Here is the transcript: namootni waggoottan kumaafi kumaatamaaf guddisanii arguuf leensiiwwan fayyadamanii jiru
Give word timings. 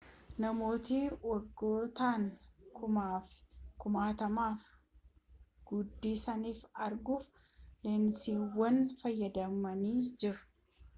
namootni 0.43 0.99
waggoottan 1.31 2.23
kumaafi 2.77 3.35
kumaatamaaf 3.83 4.65
guddisanii 5.73 6.57
arguuf 6.87 7.31
leensiiwwan 7.85 8.85
fayyadamanii 9.03 9.97
jiru 10.23 10.43